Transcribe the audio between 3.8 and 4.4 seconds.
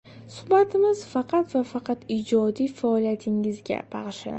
bag‘ishlanadi.